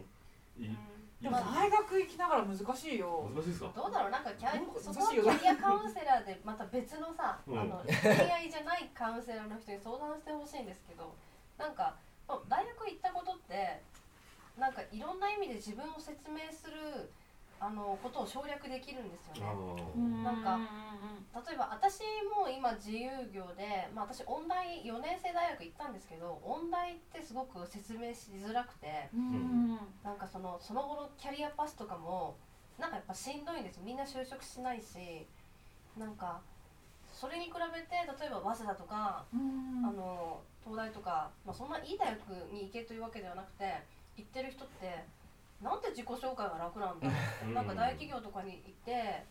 [0.58, 0.76] いい
[1.22, 3.30] でも大学行きながら難しいよ。
[3.32, 3.72] 難しいですか？
[3.74, 4.10] どうだろう？
[4.10, 5.22] なんかキャそこはよ。
[5.22, 7.60] キャリアカウンセラーでまた別のさ、うん。
[7.60, 7.94] あの恋
[8.28, 11.14] 愛じゃないカウンセラーの人に相談してほしいんですけど
[11.56, 11.94] なんか
[12.28, 13.80] まあ大学行ったことって
[14.58, 17.08] なんかいろんな意味で自分を説明する
[17.60, 19.52] あのことを省略できるんですよね。
[20.24, 20.58] あなんか
[21.46, 22.00] 例えば私
[22.36, 29.78] も今自由業で、まあ、私音大4年生大学行ったんですけど音大ってすごく説明しづらくてうん。
[30.04, 32.36] なんかそのその後のキャリアパスとかも
[32.78, 35.26] なんかやっぱしんどいんですみんな就職しないし
[35.96, 36.40] なんか
[37.12, 39.86] それに比べて例えば早稲田とか、うん。
[39.86, 43.82] あの東大とか、まあ、そんないい大学に行けというわけではなくて
[44.16, 45.04] 行ってる人って
[45.62, 47.08] なんで自己紹介が楽なんだ
[47.54, 49.24] なんか大企業とかに行って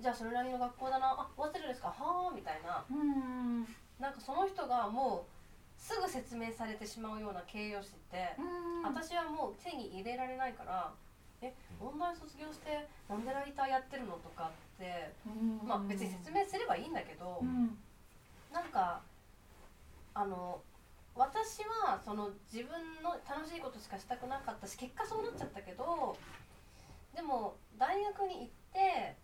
[0.00, 1.10] じゃあそれなりの学校だな。
[1.12, 1.88] あ早稲田ですか？
[1.88, 2.84] はあみたいな。
[2.90, 3.60] うん。
[4.00, 8.34] なんかその人がもうすぐ説明されてしまうような形容詞って
[8.84, 10.90] 私はもう手に入れられないから
[11.40, 15.12] え音大卒業してなんでライターやってるのとかって
[15.64, 17.78] まあ別に説明すればいいんだけどうん。
[18.52, 19.02] なんか
[20.14, 20.60] あの
[21.14, 26.16] 私はその自分の楽しいことしかしたくなかったし結果そうなっちゃったけど
[27.14, 29.16] でも大学に行って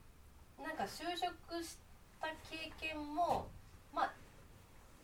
[0.62, 1.78] なんか就職し
[2.20, 3.48] た経験も
[3.94, 4.12] まあ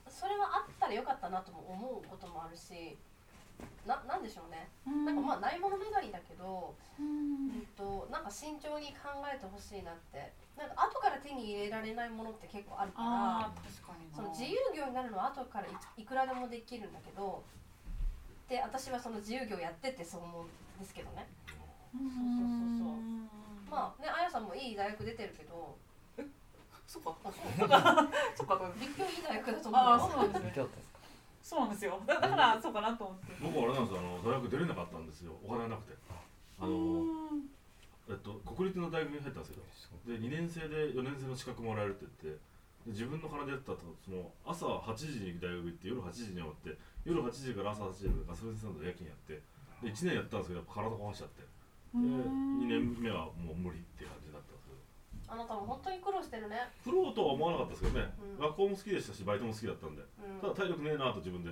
[0.08, 2.98] それはあったらよかったなとも思うこともあるし
[3.86, 4.68] ななんでしょうね。
[4.86, 7.66] なんかまあないものねだりだけど、うん。
[7.76, 10.32] となんか慎重に考えてほしいなって。
[10.56, 14.16] なんか後から手に入れられないものって結構あるからああ確かにな。
[14.16, 17.42] その自由業になるのは後からいいくらでもできるんだけど
[18.48, 21.26] で私はその自由業やっててそう思うんですけどね。
[21.92, 23.28] うん。
[23.68, 25.76] まあねあやさんもいい大学出てるけど
[26.86, 27.16] そっか。
[27.24, 28.08] あそう そっか。
[28.36, 28.72] そっか。
[28.78, 30.68] 立教 いい大学だと思うああよ
[31.44, 32.00] そうなんですよ。
[32.08, 33.36] だだからそうかなと思って。
[33.38, 34.00] 僕はあれなんですよ。
[34.00, 35.36] あの大学出れなかったんですよ。
[35.44, 35.94] お金がなくて。
[36.58, 36.76] あうの、
[37.36, 37.44] ん。
[38.08, 39.64] えっと、国立の大学に入ったんですけど
[40.12, 42.40] で2年生で4年生の資格もらえるって言って
[42.84, 46.76] で自分の金でやったとその朝8時に大学行って夜8時に終わって
[47.08, 49.40] 夜8時から朝8時までガソリンスタンドで夜勤やって
[49.80, 51.40] で1年やったんですけどやっぱ体壊しちゃって。
[51.40, 51.48] で
[51.96, 52.60] うん。
[52.60, 54.28] 2年目はもう無理っていう感じ
[55.28, 56.56] あなたも本当に苦労してるね。
[56.84, 58.38] プロとは思わなかったですけどね、うん。
[58.38, 60.40] 学校も好きでしたしバイトも好きだったんでうん。
[60.40, 61.50] ただ体力ねえなと自分で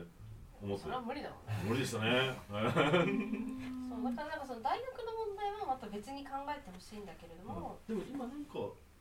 [0.62, 1.36] 思ってそれは無理だわ。
[1.66, 2.30] 無理でしたね。
[2.48, 8.58] そうだからなんかその大学の問題はまた別に考えてほしいんだけれども、でも今なんか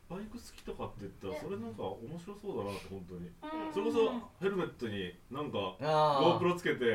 [0.10, 1.39] バイク好きとかって言ったらね。
[1.39, 2.88] それなんか面白そうだなって。
[2.89, 3.73] 本当にうん。
[3.73, 6.86] それこそヘルメットになんかああ GoPro つけて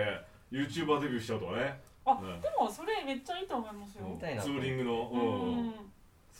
[0.51, 1.81] YouTuber デビューしちゃうとかね。
[2.05, 2.41] あうん。
[2.41, 4.07] でもそれめっちゃいいと思いますよ。
[4.07, 4.43] みたいな。
[4.43, 5.46] ツーリングの、ううんん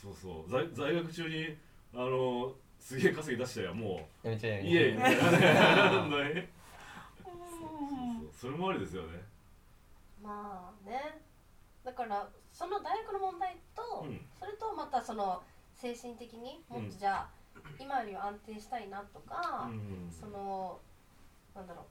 [0.01, 0.49] そうそう。
[0.49, 1.57] 在在学中に
[1.93, 6.29] あのすげえ稼ぎ出したやもやめちゃえう家みたいなね 本当に。
[6.29, 6.47] うん。
[7.19, 7.33] そう
[8.21, 9.23] そうそれもありですよね。
[10.21, 11.21] まあね。
[11.83, 14.21] だからその大学の問題と、うん。
[14.39, 15.41] それとまたその
[15.73, 17.29] 精神的にもっとじゃあ、
[17.79, 20.11] 今よりは安定したいなとか、うん。
[20.11, 20.79] その
[21.55, 21.85] なんだろう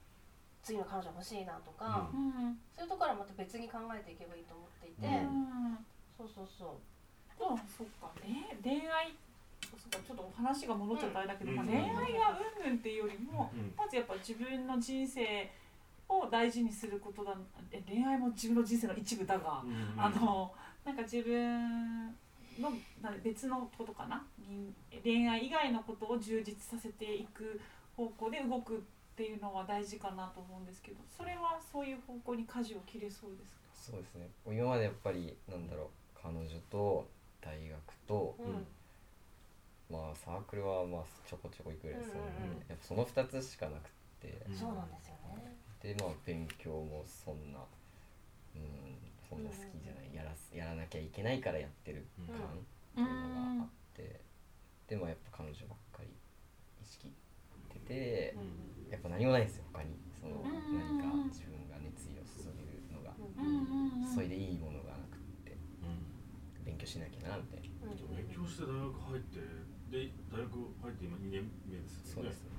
[0.63, 2.61] 次の彼女欲しいなとか、ううん。
[2.77, 5.87] そういうところはまた別に考えていけばいいと思っていて、うん。
[6.17, 6.96] そうそうそう
[7.39, 8.57] そっかね。
[8.63, 9.15] 恋愛
[9.61, 11.57] そっかちょっと話が戻っちゃったあれだけど、うん。
[11.57, 13.73] まあ、恋愛がうんぬんっていうよりも、うん。
[13.77, 15.51] まずやっぱ自分の人生
[16.09, 17.37] を大事にすることだ
[17.73, 20.53] え恋愛も自分の人生の一部だが、うんあの
[20.85, 22.07] なんか自分
[22.61, 22.71] の
[23.03, 24.25] な別のことかな？
[24.39, 24.73] 人
[25.03, 27.61] 恋愛以外のことを充実させていく
[27.97, 28.81] 方向で動くっ
[29.17, 33.93] ていうのは大事かなと思うんですけどそれはそういう方向に舵を切れそうですか？
[33.93, 34.29] そうですね。
[34.47, 35.87] 今までやっぱりなんだろう
[36.23, 37.09] 彼女と
[37.47, 37.79] 大学
[38.09, 38.67] とうん。
[39.89, 42.59] まあサークルはまあちょこちょこ行くぐらいですよね、うんうんうん。
[42.67, 44.57] やっぱその2つしかなくって、うん。
[44.57, 45.55] そうなんですよね。
[45.83, 47.61] でまあ勉強もそんな
[48.57, 52.27] うんそんな好きじゃない、やらすやらなきゃいけないからやってるうん。
[52.35, 52.51] 感っ
[52.95, 54.21] ていうのがあって、
[54.89, 56.09] でもやっぱ彼女ばっかり
[56.83, 57.11] 意識っ
[57.71, 58.91] てて、うん。
[58.91, 59.95] やっぱ何もないんですよ他に。
[60.21, 64.15] そのうん何か自分が熱意を注げるのが、うんうん。
[64.15, 64.86] それでいいものが
[67.27, 69.41] 勉強しなきゃなみたいな、うん勉強して大学入って
[69.91, 70.51] で大学
[70.83, 72.23] 入って今2年目ですよね。
[72.23, 72.57] そうですね。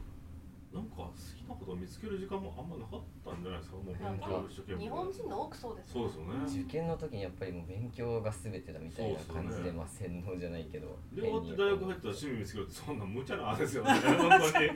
[0.67, 3.77] なんか好きなことを見つける時間もあんまなかったんじゃないですか？
[3.77, 4.83] もう勉強一生懸命。
[4.83, 6.33] 日本人の多くそうですそうですよね。
[6.45, 10.99] 受験の時にやっぱりもう勉強が全てだみたいな感じでねまあ洗脳じゃないけど。
[11.13, 13.91] で終わって大学入ったら趣味見つけるってそんな無茶な話ですよね。
[13.91, 14.69] 本当に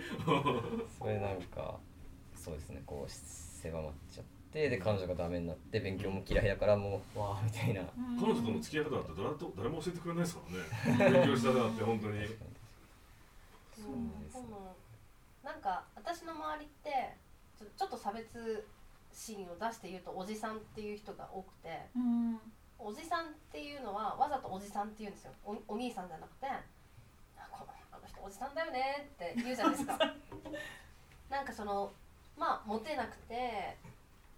[0.98, 1.80] それなんか
[2.34, 2.82] そうですね。
[2.86, 7.82] こう狭まっちゃってで彼女がダメになって勉強も嫌いだからもうわあみたいな。
[8.20, 10.42] 彼女との付き合い方だって誰と誰も教えてくれないですか
[10.98, 11.12] らね。
[11.24, 12.18] 勉強しただって本当に。
[12.18, 12.22] うん
[14.24, 14.76] ですでも
[15.44, 17.16] なんか私の周りって
[17.58, 18.68] ちょちょっと差別
[19.14, 22.40] シーンを出して言うとおじさんっていう人が多くてうん。
[22.78, 25.32] おじさんっていうのはわざとおじさんって言うんですよ。
[25.46, 26.64] おお兄さんじゃなくてあ
[27.52, 29.98] こあの人おじさんだよねって言うじゃないですか。
[31.30, 31.94] なんかその
[32.38, 33.78] まあモテなくて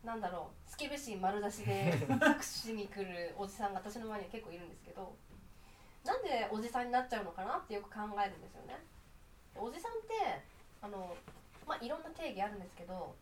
[0.03, 5.15] なんだろうスケベシー丸出しで 握手しに来るおじさんが私の周りには結構いるんですけど
[6.03, 8.77] なんでおじさんになっちゃうのかなってよく考えるんですよね。
[9.55, 10.41] おじさんって
[10.81, 11.15] あの
[11.65, 13.15] まあいろんな定義あるんですけど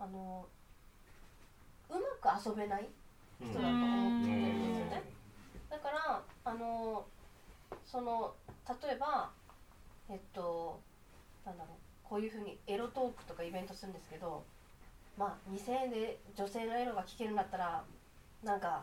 [0.00, 0.44] あの
[1.88, 2.88] うまく遊べない
[3.40, 5.02] 人だと思ってるんですよね。
[5.70, 7.06] だからあの
[7.84, 8.34] その
[8.82, 9.30] 例えば
[10.08, 10.80] えっと
[11.44, 11.76] なんだろう
[12.08, 14.44] こういうふうにエロトークとかイベントするんですけど
[15.16, 17.84] まあ2000円で女性のエロが聞けるんだったら
[18.42, 18.82] なんか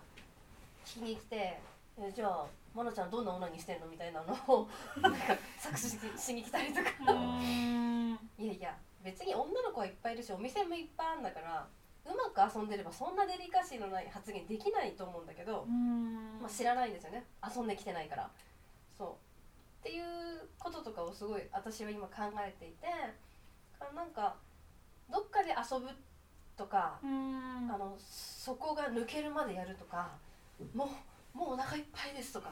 [0.86, 1.60] 聞きに来て
[2.00, 4.68] 「えじゃあ愛菜ちゃんどんな女にしてんの?」みたいなのを
[5.02, 5.20] なんか
[5.60, 7.12] 作詞しに来たりとか。
[7.12, 8.20] うん。
[8.38, 11.68] いやいや別に女の子はいっぱいいるしお店もいっぱいあるんだから
[12.06, 17.26] うまく遊んでればそんなデリカシーのない発言できないと思うんだけど、まあ、知らないんですよね。
[17.44, 18.32] 遊んできてないから。
[18.98, 19.10] そう。
[19.80, 22.88] っていうこととかをすごい私は今考えていて
[23.80, 24.36] かなんか
[25.10, 25.90] どっかで遊ぶ
[26.62, 27.70] とかうん。
[27.74, 30.10] あのそこが抜けるまでやるとか
[30.76, 30.90] も
[31.34, 32.52] うもうお腹いっぱいですとか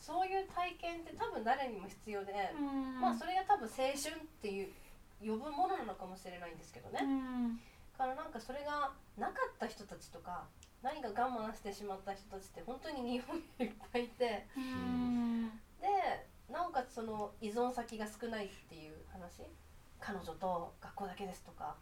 [0.00, 3.00] そういう体験って多分誰にも必要で、うん。
[3.00, 4.68] まあそれが多分青春っていう
[5.20, 7.60] 呼ぶものなのかもしれないんですけどね、うん。
[7.98, 10.44] だからなんかそれがなかった人たちとか
[10.82, 15.50] 何か我慢してしまった人たちって本当に日本にいっぱいいてうん。
[15.82, 15.88] で
[16.48, 19.42] なおかつその依存先が少ないっていう話
[20.00, 21.74] 彼女と学校だけですとか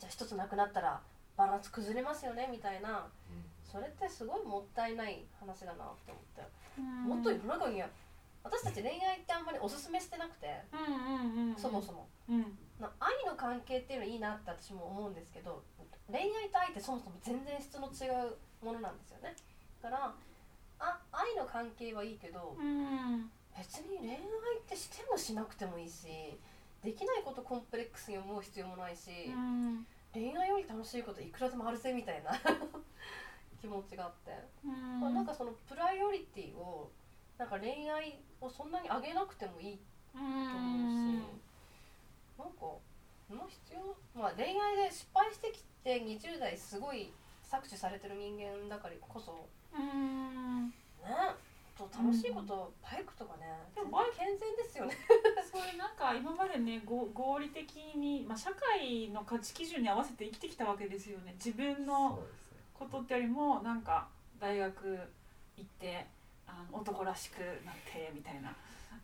[0.00, 1.00] じゃあ一つなくなったら
[1.36, 3.06] バランス崩れますよねみたいな。
[3.62, 6.42] それってすごいもったいない話だなって思って。
[6.80, 7.88] もっと世の中には
[8.42, 12.08] 私たち恋愛ってあんまりおすすめしてなくて、うんうんうんそもそも。
[12.28, 12.58] うん。
[12.80, 15.62] な愛の関係っていうのいいなって私も思うんですけど
[16.10, 19.36] 恋愛と愛ってそもそも全然質の違うものなんですよね。
[19.82, 20.14] だから
[20.80, 23.30] あ愛の関係はいいけどうん。
[23.56, 24.20] 別に恋愛っ
[24.66, 26.38] てしてもしなくてもいいし
[26.82, 32.32] できないことコンプレックスに思う必要もないし、うん恋愛より楽しいこといくらでもあるぜみたいな
[33.60, 34.32] 気持ちがあって、
[34.64, 35.00] うん。
[35.00, 36.90] まあ、なんかそのプライオリティを
[37.38, 39.78] なんか恋愛をそんなに上げなくてもいいう
[40.12, 41.20] と思うし、ん
[42.38, 42.60] なんか
[43.28, 47.12] その必要まあ恋愛で失敗してきて20代すごい
[47.44, 50.68] 搾取されてる人間だからこそうん。
[50.70, 50.74] ね
[51.88, 54.96] と楽しいこと、バイクとかねでもバイク健全ですよね。
[55.50, 61.34] それなんか今までねご合理的に、まあ、社会の価値基準に合わせて生きてきたわけですよね。
[61.34, 62.18] 自分の
[62.74, 64.98] ことってよりもなんか大学
[65.56, 66.06] 行って
[66.46, 68.54] あの男らしくなってみたいな。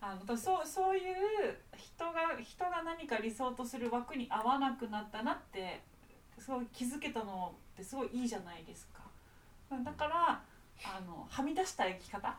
[0.00, 5.80] あのだそうそういう人が人が何か理想とする枠に合わなくなったなって
[6.38, 9.00] すごい気づけたのってすごいいいじゃないですか。
[9.82, 10.42] だから
[10.84, 12.28] あのはみ出した生き方？
[12.28, 12.36] は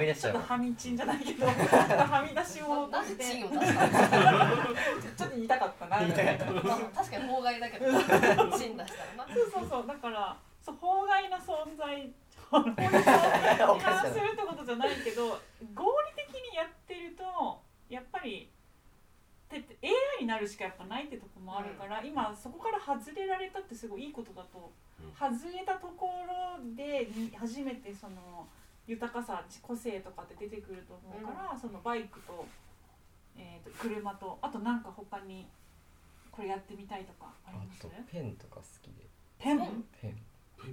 [0.00, 0.32] み出しちゃう。
[0.32, 3.62] ちょっとはみちんじゃないけど はみ出しを出したの
[5.16, 5.98] ちょっと言いたかったな。
[5.98, 7.86] 確かに法外だけど
[8.58, 9.34] チン出したらな。
[9.34, 12.12] そうそうそうだからそう法外な存在
[12.50, 15.28] 法律を違反するってことじゃないけど
[15.74, 15.84] 合
[16.16, 18.50] 理的にやってるとやっぱり
[19.48, 25.12] て AI になるしかやっぱないってとこもあるから、今そこから外れられたってすごいいいことだと、うん。
[25.14, 28.46] 外れたところでに初めてその
[28.86, 32.46] 豊かさ個性とかって出てくると思うから、そのバイクと,、
[33.36, 35.46] えー、と車とあとなんか他に
[36.30, 37.80] これやってみたいとかありあます？
[37.82, 39.06] とペンとか好きで。
[39.38, 39.84] ペン？
[40.00, 40.16] ペン。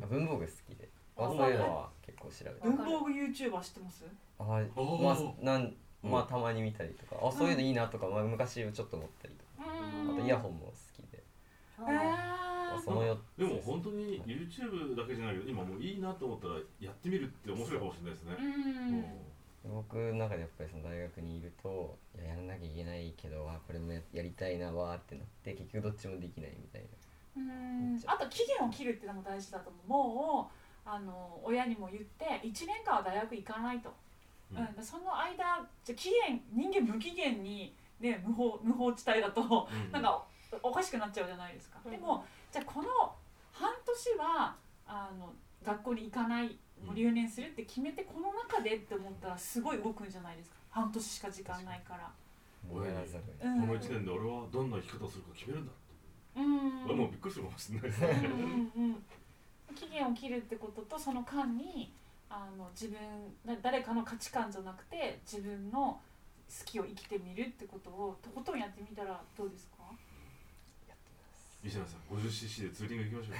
[0.01, 4.05] あ文房具好きで、そういうのは結構調べて文房具 YouTuber 知ってます？
[4.39, 4.61] あ
[5.41, 9.43] なんまあたまに見たりとかあそういうのいいなとか、まあ、昔ちょっと思ったりとか。
[9.63, 11.23] あとイヤホンも好きで、
[11.79, 11.95] あえ
[12.73, 18.35] まあ、そのよでも本当に YouTube だけじゃないけど今もういいなと思ったらやってみるって面白いかもしれないですね。
[19.65, 19.83] ー、うん。
[19.83, 26.81] 僕の中でやっぱりその大学にいるといややらなきゃいけないけどあこれもややりたいなわーってなって結局どっちもできないみたい
[27.37, 28.01] うん。
[28.05, 28.17] あ。
[28.17, 29.87] と期限を切るっていうのも大事だと思う。
[29.87, 33.93] もうあの親にも言って1年間は大学行かないと、
[34.55, 34.81] ううん。
[34.81, 39.91] んその間じゃ期限人間無期限に、ね、無法無法地帯だとうん。
[39.91, 40.23] なんか
[40.61, 41.91] おかしくなっちゃうじゃないですか、うん。
[41.91, 42.87] でもじゃあこの
[43.51, 46.57] 半年はあの学校に行かない
[46.93, 50.57] 留年するって決めてこの中でって思ったらすごい動くんじゃないですか。
[50.69, 52.11] 半年しか時間ないから。
[52.67, 53.67] なもうん。
[53.67, 55.71] この1年で俺はどんな生き方をするか決めるんだ
[56.35, 56.85] うん。
[56.85, 59.75] 俺もうびっくりするかもしれないですうんねうんうん。
[59.75, 61.93] 期限を切るってこととその間に
[62.35, 62.97] あの自分
[63.45, 66.01] な誰かの価値観じゃなくて自分の
[66.49, 69.83] 好きを生きてみるってことをとことんやってみたらどうですか？
[71.63, 73.35] 石原さん 50cc でツーリング行きましょう。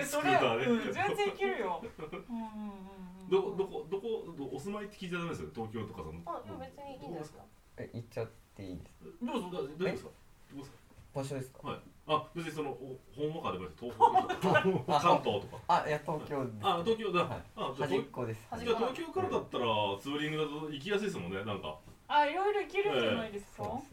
[0.00, 1.84] えスクーターでうん、全然いけるよ。
[2.02, 3.28] うんうんうんうん。
[3.30, 6.20] どどこどこどお住まいって聞いちゃダメですよね東京とかその。
[6.26, 7.44] あでも別にいいんですか。
[7.76, 8.90] え行っちゃっていいです
[9.22, 10.10] どうぞどうぞどうですか
[10.54, 10.76] どうですか？
[11.14, 11.68] 場所ですか？
[11.68, 13.80] はいあ別にそのおほんまかでもいいです。
[13.80, 15.58] 東北とか関東とか。
[15.68, 16.56] あいや東京です。
[16.62, 17.38] あ東京だ、はい。
[17.56, 18.40] あじゃあ端っこです。
[18.60, 19.64] じゃあ東京からだったら
[20.00, 21.42] ツーリングだと行きやすいですもんね。
[21.44, 21.78] なんか。
[22.08, 23.64] あ、いろいろいけるんじゃないですか？
[23.64, 23.76] そう。
[23.80, 23.90] です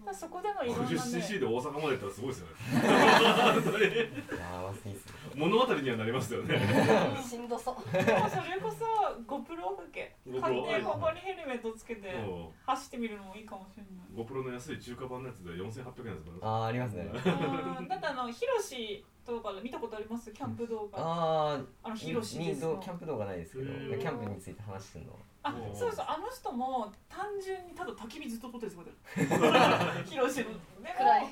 [0.00, 0.96] だからそこでのいろんなね。
[0.96, 2.52] 50cc で大阪まで行ったらすごいですよね。
[4.40, 6.58] やばすぎっすね物語にはなりますよね。
[7.22, 7.92] しんどそう。
[7.92, 8.84] でもそれこそ
[9.26, 10.14] GoPro だけ。
[10.40, 12.18] 買ってここにヘルメットつけてう。
[12.20, 14.24] ん走ってみるのもいいかもしれない。
[14.26, 17.02] GoPro の安い中華版のやつで4800円ですからあーありますね。
[17.04, 20.30] うん、だってあのヒロシとかで見たことあります？
[20.32, 20.98] キャンプ動画。
[20.98, 25.18] ああのあヒロシですキャンプ動画ないですけどキャンプについて話してるの。
[25.42, 28.86] あそうそうあの人も単純にただ焚き火ずっと撮ってるすごい
[30.06, 30.60] ヒロシのでも
[30.96, 31.26] 暗い。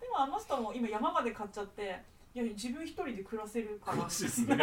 [0.00, 2.00] でもあの人も今山まで買っちゃって
[2.38, 4.04] いや自分一人で暮らせるから。
[4.04, 4.54] 詳しいですね。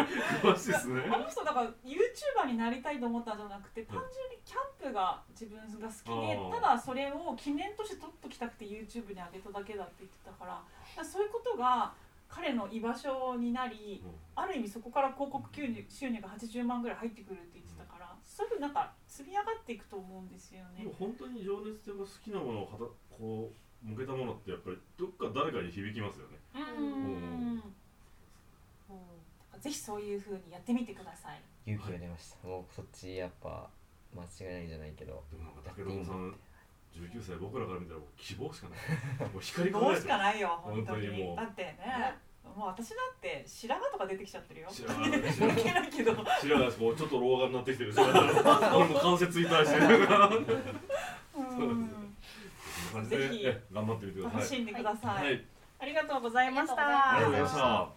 [0.41, 1.03] 詳しいですね。
[1.11, 10.63] あの人だから YouTuber になりたいと思ったんじゃなくて単純にキャンプが自分が好きでただそれを記念として撮っときたくて YouTube に上げただけだって言ってたか
[10.95, 11.93] らそういうことが
[12.29, 14.01] 彼の居場所になり
[14.35, 20.87] ある意味そこから広告収入収入が80万ぐらい入ってくるって言ってたからそういうふうになんか積み上がっていくと思うんですよね。
[20.97, 26.37] 本当に情熱というか好きなものをはたこう向けたものってやっぱりどっか誰かに響きますよね。
[26.55, 27.63] うん。
[29.59, 31.41] ぜひそういうふうにやってみてください。
[31.71, 32.47] 勇気が出ました。
[32.47, 33.67] もうそっちやっぱ
[34.13, 35.23] 間違いないんじゃないけど。
[35.31, 36.35] でもなんか武田さん
[36.93, 38.79] 19歳僕らから見たらもう希望しかない。
[39.33, 41.23] もう光りどう輝いてしかないよ本当に本当に。
[41.23, 41.77] もうだってね、
[42.19, 44.67] うんもう私だって白髪とか出てきちゃってるよ。
[44.69, 46.13] 白髪ね関係ないけど。
[46.39, 47.91] 白がこうちょっと老眼になってきてる。
[47.97, 49.73] 関節痛いし。
[51.35, 52.04] うん
[52.95, 54.39] 感じでぜひえ頑張ってみてください。
[54.39, 55.45] 楽しんでください、はい。
[55.79, 56.75] ありがとうございました。
[57.13, 57.89] ありがとうございました。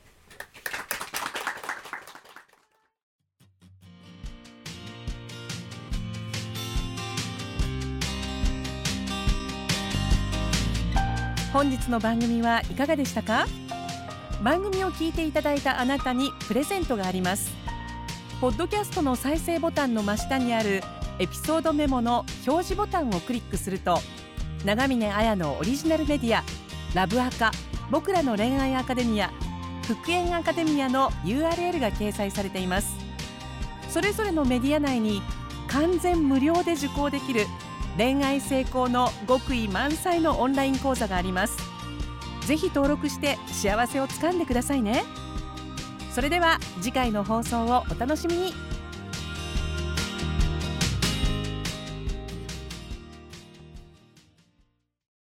[11.52, 13.46] 本日の番組はいかがでしたか？
[14.42, 17.50] 番組を聞いていただいたあなたにプレゼントがあります。
[18.40, 20.82] ポッドキャストの再生ボタンの真下にある
[21.18, 23.98] エピソードメモの表示ボタンをクリックすると
[24.64, 26.42] 長峰綾のオリジナルメディア
[26.94, 27.52] ラブアカ
[27.90, 29.30] 僕らの恋愛アカデミア
[29.86, 32.94] 復縁アカデミアの URL が掲載されています。
[33.88, 35.22] それぞれのメディア内に
[35.68, 37.46] 完全無料で受講できる
[37.96, 41.56] 恋愛成功の極意満載のオンライン講座があります。
[42.46, 45.04] ぜひ登録して幸せをつかんでくださいね。
[46.12, 48.54] それでは次回の放送をお楽しみに。